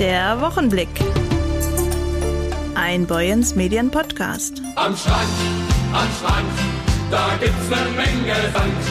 [0.00, 0.88] Der Wochenblick.
[2.74, 4.60] Ein Boyens Medien Podcast.
[4.74, 5.28] Am Strand,
[5.92, 6.48] am Strand,
[7.12, 8.82] da gibt's ne Menge Sand.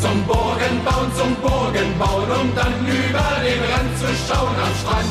[0.00, 4.54] Zum Burgen bauen, zum Burgen bauen, um dann über den Rand zu schauen.
[4.54, 5.08] Am Strand,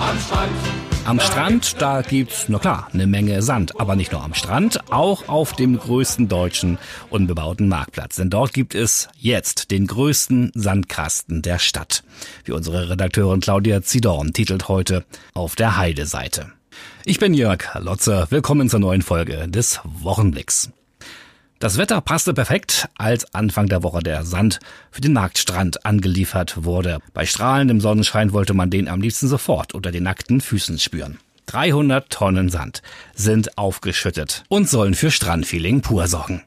[0.00, 0.89] am Strand.
[1.06, 3.80] Am Strand, da gibt's, na klar, eine Menge Sand.
[3.80, 6.78] Aber nicht nur am Strand, auch auf dem größten deutschen
[7.08, 8.16] unbebauten Marktplatz.
[8.16, 12.04] Denn dort gibt es jetzt den größten Sandkasten der Stadt.
[12.44, 15.04] Wie unsere Redakteurin Claudia Zidorn titelt heute
[15.34, 16.52] auf der Heide-Seite.
[17.04, 18.30] Ich bin Jörg Lotzer.
[18.30, 20.70] Willkommen zur neuen Folge des Wochenblicks.
[21.60, 24.60] Das Wetter passte perfekt, als Anfang der Woche der Sand
[24.90, 27.00] für den Marktstrand angeliefert wurde.
[27.12, 31.18] Bei strahlendem Sonnenschein wollte man den am liebsten sofort unter den nackten Füßen spüren.
[31.44, 32.80] 300 Tonnen Sand
[33.14, 36.42] sind aufgeschüttet und sollen für Strandfeeling pur sorgen.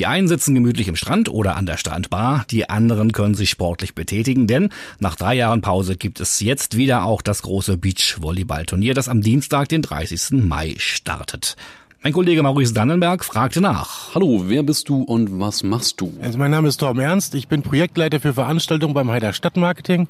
[0.00, 3.94] Die einen sitzen gemütlich im Strand oder an der Strandbar, die anderen können sich sportlich
[3.94, 9.08] betätigen, denn nach drei Jahren Pause gibt es jetzt wieder auch das große Beachvolleyballturnier, das
[9.08, 10.42] am Dienstag, den 30.
[10.42, 11.54] Mai startet.
[12.02, 14.14] Mein Kollege Maurice Dannenberg fragte nach.
[14.14, 16.14] Hallo, wer bist du und was machst du?
[16.22, 20.08] Also mein Name ist Torben Ernst, ich bin Projektleiter für Veranstaltungen beim Heider Stadtmarketing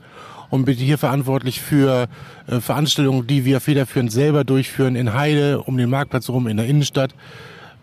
[0.50, 2.06] und bin hier verantwortlich für
[2.46, 6.66] äh, Veranstaltungen, die wir federführend selber durchführen in Heide, um den Marktplatz rum, in der
[6.66, 7.12] Innenstadt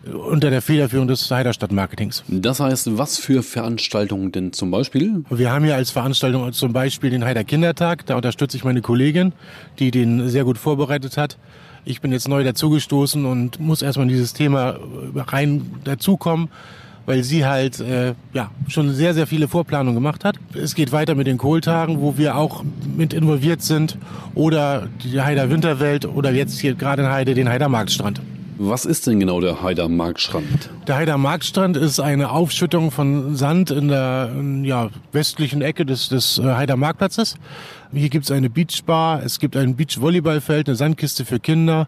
[0.06, 2.24] äh, unter der Federführung des Heider Stadtmarketings.
[2.28, 5.22] Das heißt, was für Veranstaltungen denn zum Beispiel?
[5.28, 8.06] Wir haben hier als Veranstaltung zum Beispiel den Heider Kindertag.
[8.06, 9.34] Da unterstütze ich meine Kollegin,
[9.78, 11.36] die den sehr gut vorbereitet hat.
[11.84, 14.78] Ich bin jetzt neu dazugestoßen und muss erstmal in dieses Thema
[15.14, 16.48] rein dazukommen,
[17.06, 20.36] weil sie halt äh, ja schon sehr, sehr viele Vorplanungen gemacht hat.
[20.54, 22.64] Es geht weiter mit den Kohltagen, wo wir auch
[22.96, 23.96] mit involviert sind
[24.34, 28.20] oder die Heider Winterwelt oder jetzt hier gerade in Heide den Heider Marktstrand.
[28.60, 30.68] Was ist denn genau der Heider Marktstrand?
[30.88, 34.32] Der Heider Marktstrand ist eine Aufschüttung von Sand in der
[34.64, 37.36] ja, westlichen Ecke des, des äh, Heider Marktplatzes.
[37.92, 41.86] Hier gibt es eine Beachbar, es gibt ein Beachvolleyballfeld, eine Sandkiste für Kinder.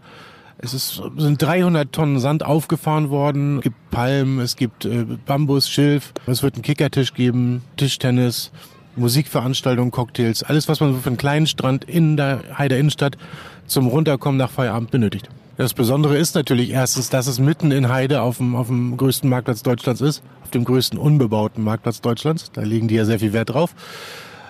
[0.59, 3.57] Es ist, sind 300 Tonnen Sand aufgefahren worden.
[3.57, 6.13] Es gibt Palmen, es gibt äh, Bambus, Schilf.
[6.27, 8.53] Es wird einen Kickertisch geben, Tischtennis,
[8.95, 10.45] Musikveranstaltungen, Cocktails.
[10.45, 13.19] Alles, was man für einen kleinen Strand in der Heider Innenstadt
[13.67, 15.29] zum Runterkommen nach Feierabend benötigt.
[15.61, 19.29] Das Besondere ist natürlich erstens, dass es mitten in Heide auf dem, auf dem größten
[19.29, 22.51] Marktplatz Deutschlands ist, auf dem größten unbebauten Marktplatz Deutschlands.
[22.51, 23.75] Da legen die ja sehr viel Wert drauf.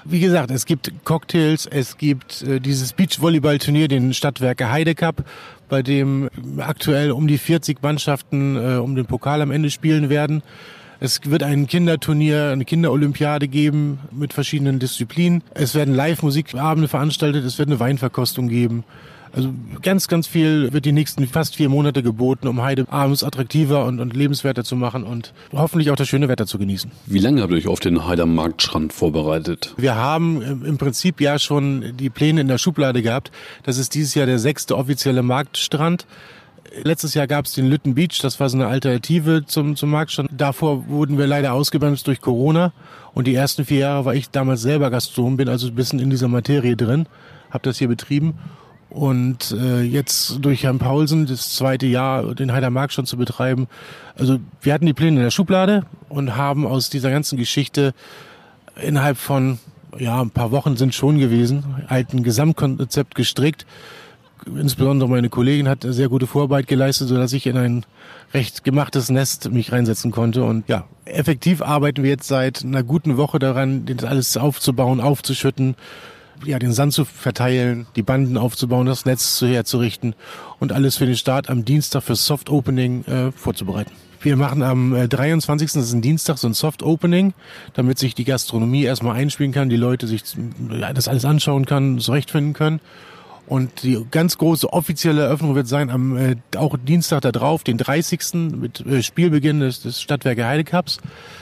[0.04, 5.24] Wie gesagt, es gibt Cocktails, es gibt äh, dieses Beachvolleyball-Turnier, den Stadtwerke Heide Cup,
[5.68, 10.44] bei dem aktuell um die 40 Mannschaften äh, um den Pokal am Ende spielen werden.
[11.00, 15.42] Es wird ein Kinderturnier, eine Kinderolympiade geben mit verschiedenen Disziplinen.
[15.54, 18.84] Es werden Live-Musikabende veranstaltet, es wird eine Weinverkostung geben.
[19.32, 23.84] Also ganz, ganz viel wird die nächsten fast vier Monate geboten, um Heide abends attraktiver
[23.84, 26.90] und, und lebenswerter zu machen und hoffentlich auch das schöne Wetter zu genießen.
[27.06, 29.74] Wie lange habt ihr euch auf den Heider Marktstrand vorbereitet?
[29.76, 33.30] Wir haben im Prinzip ja schon die Pläne in der Schublade gehabt.
[33.62, 36.06] Das ist dieses Jahr der sechste offizielle Marktstrand.
[36.82, 40.30] Letztes Jahr gab es den Lütten Beach, das war so eine Alternative zum, zum Marktstrand.
[40.36, 42.72] Davor wurden wir leider ausgebremst durch Corona.
[43.12, 46.10] Und die ersten vier Jahre war ich damals selber Gastronom, bin also ein bisschen in
[46.10, 47.06] dieser Materie drin,
[47.50, 48.34] habe das hier betrieben.
[48.90, 53.68] Und äh, jetzt durch Herrn Paulsen das zweite Jahr den Heider Markt schon zu betreiben.
[54.16, 57.94] Also wir hatten die Pläne in der Schublade und haben aus dieser ganzen Geschichte
[58.82, 59.58] innerhalb von
[59.98, 63.66] ja ein paar Wochen sind schon gewesen, halt ein Gesamtkonzept gestrickt.
[64.46, 67.84] Insbesondere meine Kollegin hat sehr gute Vorarbeit geleistet, so dass ich in ein
[68.32, 70.44] recht gemachtes Nest mich reinsetzen konnte.
[70.44, 75.74] Und ja, effektiv arbeiten wir jetzt seit einer guten Woche daran, das alles aufzubauen, aufzuschütten,
[76.44, 80.14] ja, den Sand zu verteilen, die Banden aufzubauen, das Netz zu herzurichten
[80.58, 83.92] und alles für den Start am Dienstag für Soft Opening äh, vorzubereiten.
[84.22, 85.72] Wir machen am äh, 23.
[85.72, 87.32] Das ist ein Dienstag so ein Soft Opening,
[87.72, 90.22] damit sich die Gastronomie erstmal einspielen kann, die Leute sich
[90.94, 92.80] das alles anschauen kann, zurechtfinden können.
[93.50, 97.78] Und die ganz große offizielle Eröffnung wird sein am äh, auch Dienstag da drauf, den
[97.78, 98.20] 30.
[98.56, 100.98] mit äh, Spielbeginn des, des Stadtwerke Heide Cups.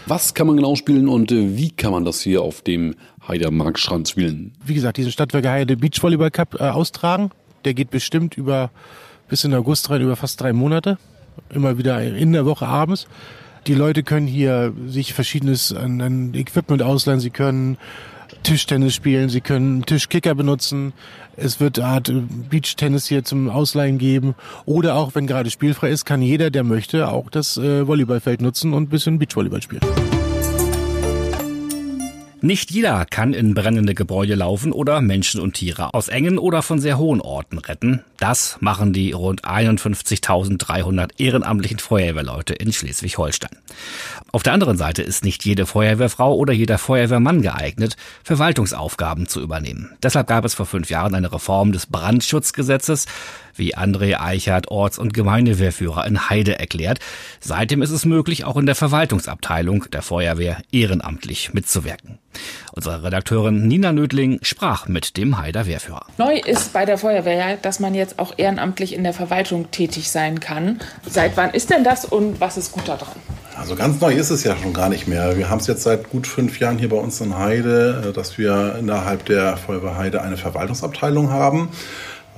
[0.07, 2.95] Was kann man genau spielen und äh, wie kann man das hier auf dem
[3.29, 4.53] Heider Marktstrand spielen?
[4.65, 7.31] Wie gesagt, diesen Stadtwerke Heide Beachvolleyball Cup äh, austragen.
[7.67, 8.71] Der geht bestimmt über
[9.29, 10.97] bis in August rein über fast drei Monate.
[11.51, 13.07] Immer wieder in der Woche abends.
[13.67, 17.21] Die Leute können hier sich verschiedenes an, an Equipment ausleihen.
[17.21, 17.77] Sie können
[18.43, 20.93] Tischtennis spielen, sie können Tischkicker benutzen.
[21.37, 22.13] Es wird eine Art
[22.51, 24.35] Beachtennis hier zum Ausleihen geben.
[24.65, 28.73] Oder auch, wenn gerade spielfrei ist, kann jeder, der möchte, auch das äh, Volleyballfeld nutzen
[28.73, 29.83] und ein bisschen Beachvolleyball spielen.
[32.41, 36.79] Nicht jeder kann in brennende Gebäude laufen oder Menschen und Tiere aus engen oder von
[36.79, 38.05] sehr hohen Orten retten.
[38.19, 43.59] Das machen die rund 51.300 ehrenamtlichen Feuerwehrleute in Schleswig-Holstein.
[44.31, 49.91] Auf der anderen Seite ist nicht jede Feuerwehrfrau oder jeder Feuerwehrmann geeignet, Verwaltungsaufgaben zu übernehmen.
[50.01, 53.07] Deshalb gab es vor fünf Jahren eine Reform des Brandschutzgesetzes,
[53.59, 57.01] wie André Eichert, Orts- und Gemeindewehrführer in Heide erklärt.
[57.41, 62.19] Seitdem ist es möglich, auch in der Verwaltungsabteilung der Feuerwehr ehrenamtlich mitzuwirken.
[62.73, 66.07] Unsere Redakteurin Nina Nödling sprach mit dem Heider Wehrführer.
[66.19, 70.41] Neu ist bei der Feuerwehr, dass man jetzt auch ehrenamtlich in der Verwaltung tätig sein
[70.41, 70.79] kann.
[71.05, 73.17] Seit wann ist denn das und was ist gut daran?
[73.59, 75.37] Also ganz neu ist es ja schon gar nicht mehr.
[75.37, 78.39] Wir haben es jetzt seit gut fünf Jahren hier bei uns in Heide, äh, dass
[78.39, 81.71] wir innerhalb der Feuerwehr Heide eine Verwaltungsabteilung haben.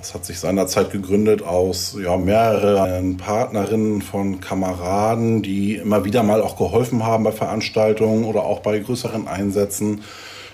[0.01, 6.41] Das hat sich seinerzeit gegründet aus ja, mehreren Partnerinnen von Kameraden, die immer wieder mal
[6.41, 10.03] auch geholfen haben bei Veranstaltungen oder auch bei größeren Einsätzen.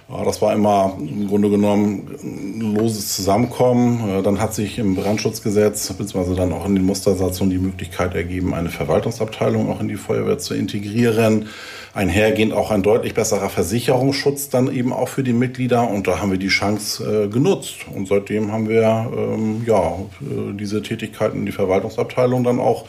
[0.09, 4.23] Das war immer im Grunde genommen ein loses Zusammenkommen.
[4.23, 8.69] Dann hat sich im Brandschutzgesetz beziehungsweise dann auch in den Mustersatzungen die Möglichkeit ergeben, eine
[8.69, 11.49] Verwaltungsabteilung auch in die Feuerwehr zu integrieren
[11.97, 15.89] einhergehend auch ein deutlich besserer Versicherungsschutz dann eben auch für die Mitglieder.
[15.89, 17.87] Und da haben wir die Chance äh, genutzt.
[17.93, 22.85] Und seitdem haben wir ähm, ja, äh, diese Tätigkeiten in die Verwaltungsabteilung dann auch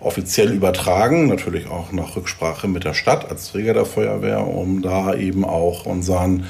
[0.00, 5.14] offiziell übertragen, natürlich auch nach Rücksprache mit der Stadt als Träger der Feuerwehr, um da
[5.14, 6.46] eben auch unseren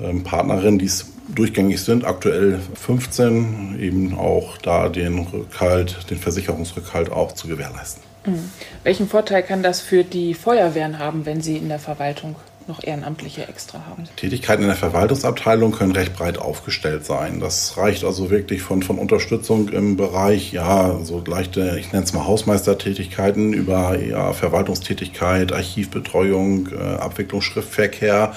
[0.00, 7.12] ähm, Partnerinnen, die es durchgängig sind, aktuell 15, eben auch da den Rückhalt, den Versicherungsrückhalt
[7.12, 8.02] auch zu gewährleisten.
[8.26, 8.50] Mhm.
[8.82, 12.34] Welchen Vorteil kann das für die Feuerwehren haben, wenn sie in der Verwaltung
[12.70, 14.04] noch Ehrenamtliche extra haben?
[14.16, 17.40] Tätigkeiten in der Verwaltungsabteilung können recht breit aufgestellt sein.
[17.40, 22.12] Das reicht also wirklich von, von Unterstützung im Bereich, ja, so leichte, ich nenne es
[22.12, 28.34] mal Hausmeistertätigkeiten über ja, Verwaltungstätigkeit, Archivbetreuung, äh, Abwicklung, Schriftverkehr.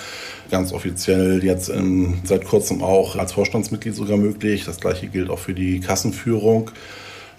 [0.52, 4.66] Ganz offiziell jetzt in, seit kurzem auch als Vorstandsmitglied sogar möglich.
[4.66, 6.72] Das gleiche gilt auch für die Kassenführung.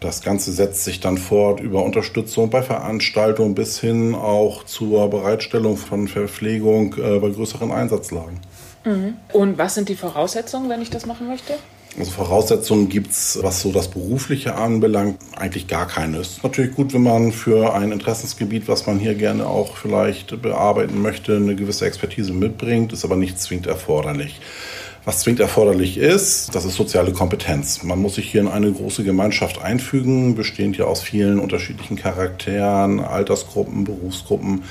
[0.00, 5.76] Das Ganze setzt sich dann fort über Unterstützung bei Veranstaltungen bis hin auch zur Bereitstellung
[5.76, 8.40] von Verpflegung äh, bei größeren Einsatzlagen.
[8.84, 9.14] Mhm.
[9.32, 11.54] Und was sind die Voraussetzungen, wenn ich das machen möchte?
[11.96, 16.18] Also Voraussetzungen gibt es, was so das Berufliche anbelangt, eigentlich gar keine.
[16.18, 20.42] Es ist natürlich gut, wenn man für ein Interessensgebiet, was man hier gerne auch vielleicht
[20.42, 24.40] bearbeiten möchte, eine gewisse Expertise mitbringt, ist aber nicht zwingend erforderlich.
[25.06, 27.82] Was zwingend erforderlich ist, das ist soziale Kompetenz.
[27.82, 33.00] Man muss sich hier in eine große Gemeinschaft einfügen, bestehend ja aus vielen unterschiedlichen Charakteren,
[33.00, 34.64] Altersgruppen, Berufsgruppen.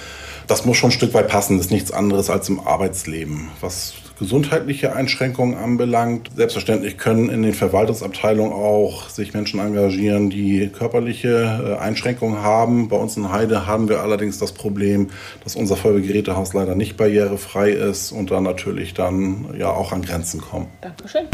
[0.47, 3.49] Das muss schon ein Stück weit passen, das ist nichts anderes als im Arbeitsleben.
[3.61, 6.31] Was gesundheitliche Einschränkungen anbelangt.
[6.35, 12.89] Selbstverständlich können in den Verwaltungsabteilungen auch sich Menschen engagieren, die körperliche äh, Einschränkungen haben.
[12.89, 15.09] Bei uns in Heide haben wir allerdings das Problem,
[15.43, 20.41] dass unser Feuerwehrgerätehaus leider nicht barrierefrei ist und da natürlich dann ja auch an Grenzen
[20.41, 20.67] kommen.
[20.81, 21.27] Dankeschön.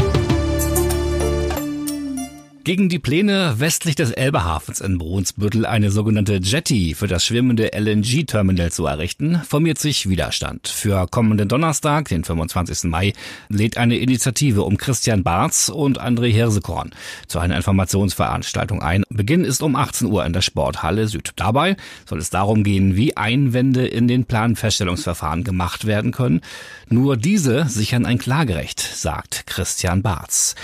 [2.70, 8.70] Gegen die Pläne westlich des Elbehafens in Brunsbüttel eine sogenannte Jetty für das schwimmende LNG-Terminal
[8.70, 10.68] zu errichten, formiert sich Widerstand.
[10.68, 12.84] Für kommenden Donnerstag, den 25.
[12.84, 13.12] Mai,
[13.48, 16.92] lädt eine Initiative um Christian Barz und André Hirsekorn
[17.26, 19.02] zu einer Informationsveranstaltung ein.
[19.10, 21.32] Beginn ist um 18 Uhr in der Sporthalle Süd.
[21.34, 21.76] Dabei
[22.08, 26.40] soll es darum gehen, wie Einwände in den Planfeststellungsverfahren gemacht werden können.
[26.88, 30.54] Nur diese sichern ein Klagerecht, sagt Christian Barz.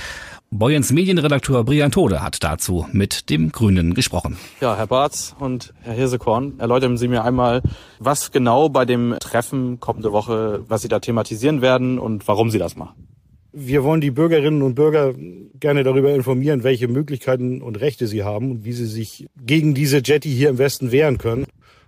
[0.53, 4.37] Boyens Medienredakteur Brian Tode hat dazu mit dem Grünen gesprochen.
[4.61, 7.63] Ja, Herr Barz und Herr Hirsekorn, erläutern Sie mir einmal,
[7.99, 12.59] was genau bei dem Treffen kommende Woche, was Sie da thematisieren werden und warum Sie
[12.59, 13.09] das machen.
[13.53, 15.15] Wir wollen die Bürgerinnen und Bürger
[15.59, 20.03] gerne darüber informieren, welche Möglichkeiten und Rechte sie haben und wie sie sich gegen diese
[20.05, 21.47] Jetty hier im Westen wehren können.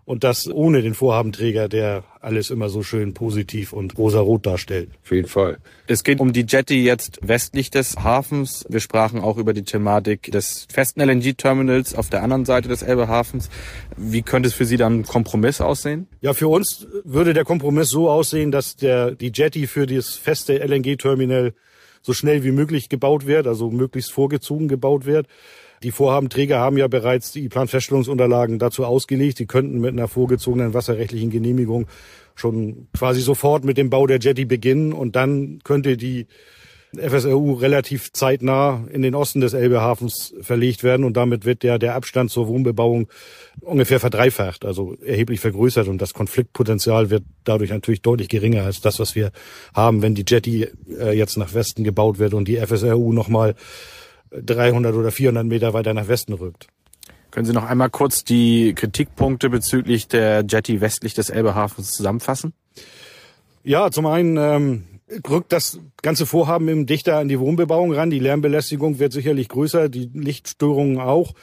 [0.09, 4.88] Und das ohne den Vorhabenträger, der alles immer so schön positiv und rosa-rot darstellt.
[5.05, 5.59] Auf jeden Fall.
[5.87, 8.65] Es geht um die Jetty jetzt westlich des Hafens.
[8.71, 13.50] Wir sprachen auch über die Thematik des festen LNG-Terminals auf der anderen Seite des Elbehafens.
[13.99, 16.07] Wie könnte es für Sie dann ein Kompromiss aussehen?
[16.23, 20.55] Ja, für uns würde der Kompromiss so aussehen, dass der, die Jetty für das feste
[20.55, 21.53] LNG-Terminal
[22.00, 25.27] so schnell wie möglich gebaut wird, also möglichst vorgezogen gebaut wird.
[25.82, 29.38] Die Vorhabenträger haben ja bereits die Planfeststellungsunterlagen dazu ausgelegt.
[29.38, 31.87] Die könnten mit einer vorgezogenen wasserrechtlichen Genehmigung
[32.35, 34.92] schon quasi sofort mit dem Bau der Jetty beginnen.
[34.92, 36.26] Und dann könnte die
[36.97, 41.04] FSRU relativ zeitnah in den Osten des Elbehafens verlegt werden.
[41.04, 43.08] Und damit wird der, der Abstand zur Wohnbebauung
[43.61, 45.88] ungefähr verdreifacht, also erheblich vergrößert.
[45.88, 49.32] Und das Konfliktpotenzial wird dadurch natürlich deutlich geringer als das, was wir
[49.75, 50.68] haben, wenn die Jetty
[50.99, 53.54] äh, jetzt nach Westen gebaut wird und die FSRU nochmal
[54.30, 56.68] 300 oder 400 Meter weiter nach Westen rückt.
[57.30, 62.52] Können Sie noch einmal kurz die Kritikpunkte bezüglich der Jetty westlich des Elbehafens zusammenfassen?
[63.64, 64.85] Ja, zum einen ähm,
[65.28, 68.11] rückt das ganze Vorhaben im dichter an die Wohnbebauung ran.
[68.11, 71.35] Die Lärmbelästigung wird sicherlich größer, die Lichtstörungen auch.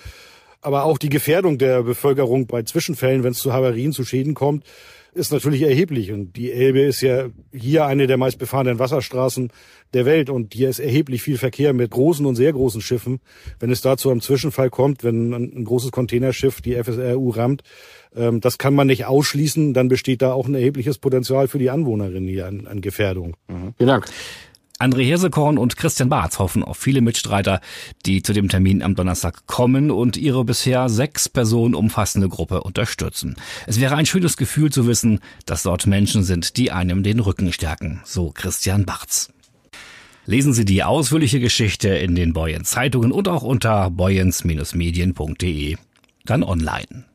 [0.65, 4.65] Aber auch die Gefährdung der Bevölkerung bei Zwischenfällen, wenn es zu Havarien, zu Schäden kommt,
[5.13, 6.11] ist natürlich erheblich.
[6.11, 9.51] Und die Elbe ist ja hier eine der meist befahrenen Wasserstraßen
[9.93, 10.31] der Welt.
[10.31, 13.19] Und hier ist erheblich viel Verkehr mit großen und sehr großen Schiffen.
[13.59, 17.61] Wenn es da zu einem Zwischenfall kommt, wenn ein, großes Containerschiff die FSRU rammt,
[18.15, 19.75] ähm, das kann man nicht ausschließen.
[19.75, 23.35] Dann besteht da auch ein erhebliches Potenzial für die Anwohnerinnen hier an, an Gefährdung.
[23.49, 23.75] Mhm.
[23.77, 24.07] Vielen Dank.
[24.77, 27.61] André Hirsekorn und Christian Barth hoffen auf viele Mitstreiter,
[28.05, 33.37] die zu dem Termin am Donnerstag kommen und ihre bisher sechs Personen umfassende Gruppe unterstützen.
[33.67, 37.53] Es wäre ein schönes Gefühl zu wissen, dass dort Menschen sind, die einem den Rücken
[37.53, 39.31] stärken, so Christian Barths.
[40.25, 45.77] Lesen Sie die ausführliche Geschichte in den Boyens Zeitungen und auch unter boyens-medien.de,
[46.25, 47.05] dann online.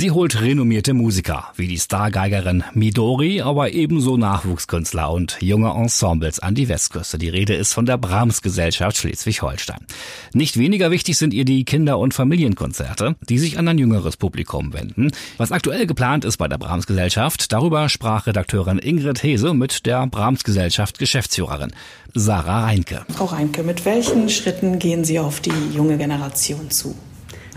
[0.00, 6.54] Sie holt renommierte Musiker wie die Stargeigerin Midori, aber ebenso Nachwuchskünstler und junge Ensembles an
[6.54, 7.18] die Westküste.
[7.18, 9.84] Die Rede ist von der Brahms Gesellschaft Schleswig-Holstein.
[10.32, 14.72] Nicht weniger wichtig sind ihr die Kinder- und Familienkonzerte, die sich an ein jüngeres Publikum
[14.72, 15.10] wenden.
[15.36, 20.06] Was aktuell geplant ist bei der Brahms Gesellschaft, darüber sprach Redakteurin Ingrid Hese mit der
[20.06, 21.72] Brahms Gesellschaft Geschäftsführerin
[22.14, 23.04] Sarah Reinke.
[23.16, 26.94] Frau Reinke, mit welchen Schritten gehen Sie auf die junge Generation zu?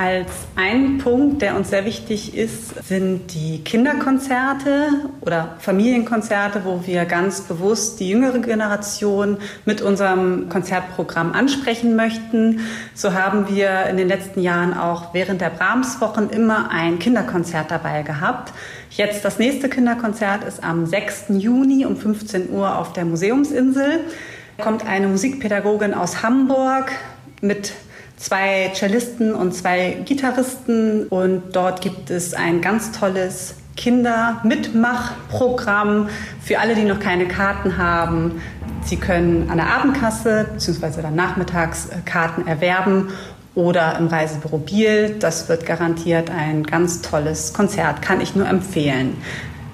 [0.02, 4.88] Als ein Punkt, der uns sehr wichtig ist, sind die Kinderkonzerte
[5.22, 12.62] oder Familienkonzerte, wo wir ganz bewusst die jüngere Generation mit unserem Konzertprogramm ansprechen möchten.
[12.96, 18.02] So haben wir in den letzten Jahren auch während der Brahmswochen immer ein Kinderkonzert dabei
[18.02, 18.54] gehabt.
[18.90, 21.26] Jetzt das nächste Kinderkonzert ist am 6.
[21.38, 24.00] Juni um 15 Uhr auf der Museumsinsel.
[24.58, 26.92] Da kommt eine Musikpädagogin aus Hamburg
[27.42, 27.74] mit
[28.22, 36.08] zwei Cellisten und zwei Gitarristen und dort gibt es ein ganz tolles Kindermitmachprogramm
[36.40, 38.40] für alle, die noch keine Karten haben.
[38.84, 41.02] Sie können an der Abendkasse bzw.
[41.02, 43.10] dann nachmittags Karten erwerben
[43.56, 45.16] oder im Reisebüro Biel.
[45.20, 49.18] Das wird garantiert ein ganz tolles Konzert, kann ich nur empfehlen.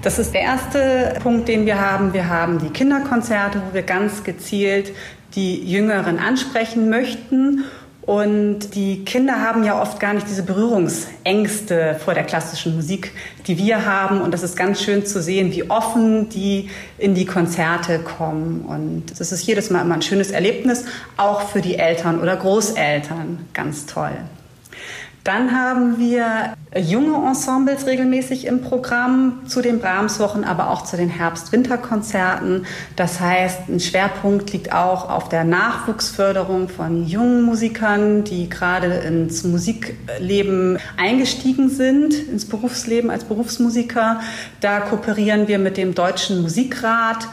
[0.03, 2.13] Das ist der erste Punkt, den wir haben.
[2.13, 4.93] Wir haben die Kinderkonzerte, wo wir ganz gezielt
[5.35, 7.65] die Jüngeren ansprechen möchten
[8.07, 13.11] und die Kinder haben ja oft gar nicht diese Berührungsängste vor der klassischen Musik,
[13.47, 14.21] die wir haben.
[14.21, 18.61] Und das ist ganz schön zu sehen, wie offen die in die Konzerte kommen.
[18.61, 20.85] Und das ist jedes Mal immer ein schönes Erlebnis,
[21.17, 23.39] auch für die Eltern oder Großeltern.
[23.53, 24.13] Ganz toll.
[25.27, 31.09] Dann haben wir junge Ensembles regelmäßig im Programm zu den Brahms-Wochen, aber auch zu den
[31.09, 32.65] Herbst-Winter-Konzerten.
[32.95, 39.43] Das heißt, ein Schwerpunkt liegt auch auf der Nachwuchsförderung von jungen Musikern, die gerade ins
[39.43, 44.21] Musikleben eingestiegen sind, ins Berufsleben als Berufsmusiker.
[44.61, 47.27] Da kooperieren wir mit dem Deutschen Musikrat.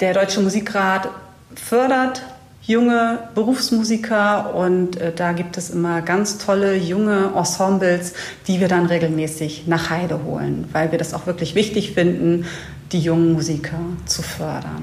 [0.00, 1.10] Der Deutsche Musikrat
[1.54, 2.22] fördert
[2.66, 8.14] junge Berufsmusiker und äh, da gibt es immer ganz tolle junge Ensembles,
[8.48, 12.44] die wir dann regelmäßig nach Heide holen, weil wir das auch wirklich wichtig finden,
[12.92, 14.82] die jungen Musiker zu fördern.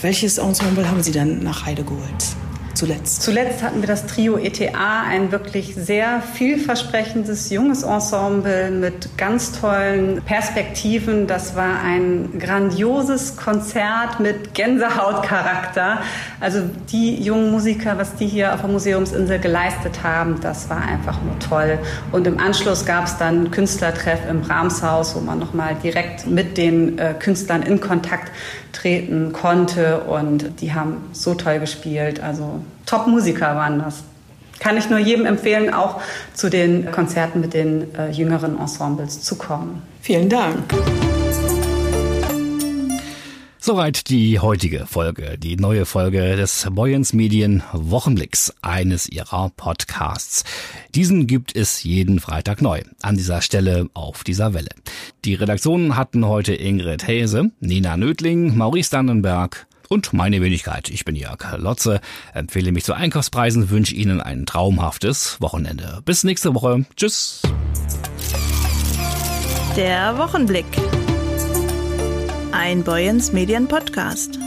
[0.00, 2.24] Welches Ensemble haben Sie dann nach Heide geholt?
[2.74, 3.22] Zuletzt?
[3.22, 10.22] Zuletzt hatten wir das Trio ETA, ein wirklich sehr vielversprechendes junges Ensemble mit ganz tollen
[10.22, 11.26] Perspektiven.
[11.26, 16.00] Das war ein grandioses Konzert mit Gänsehautcharakter.
[16.40, 21.20] Also die jungen Musiker, was die hier auf der Museumsinsel geleistet haben, das war einfach
[21.22, 21.78] nur toll.
[22.12, 26.98] Und im Anschluss gab es dann Künstlertreff im Brahmshaus, wo man nochmal direkt mit den
[26.98, 28.30] äh, Künstlern in Kontakt
[28.72, 32.20] treten konnte und die haben so toll gespielt.
[32.20, 34.04] Also Top-Musiker waren das.
[34.60, 36.00] Kann ich nur jedem empfehlen, auch
[36.32, 39.82] zu den Konzerten mit den äh, jüngeren Ensembles zu kommen.
[40.00, 40.58] Vielen Dank.
[43.66, 50.44] Soweit die heutige Folge, die neue Folge des Boyens Medien Wochenblicks, eines ihrer Podcasts.
[50.94, 54.68] Diesen gibt es jeden Freitag neu, an dieser Stelle auf dieser Welle.
[55.24, 60.88] Die Redaktionen hatten heute Ingrid Häse, Nina Nödling, Maurice Dannenberg und meine Wenigkeit.
[60.88, 62.00] Ich bin Jörg Lotze,
[62.32, 66.02] empfehle mich zu Einkaufspreisen, wünsche Ihnen ein traumhaftes Wochenende.
[66.04, 66.84] Bis nächste Woche.
[66.96, 67.42] Tschüss.
[69.76, 70.66] Der Wochenblick.
[72.52, 74.38] Ein Boyens Medien Podcast.